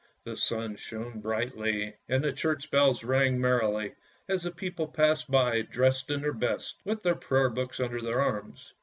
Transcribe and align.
The 0.23 0.35
sun 0.35 0.77
shone 0.77 1.19
brightly 1.19 1.93
and 2.09 2.23
the 2.23 2.33
church 2.33 2.71
bells 2.71 3.03
rang 3.03 3.39
merrily 3.39 3.93
as 4.27 4.41
the 4.41 4.49
people 4.49 4.87
passed 4.87 5.29
by, 5.29 5.61
dressed 5.61 6.09
in 6.09 6.21
their 6.21 6.33
best, 6.33 6.77
with 6.83 7.03
their 7.03 7.13
prayer 7.13 7.49
books 7.49 7.79
under 7.79 8.01
their 8.01 8.19
arms. 8.19 8.73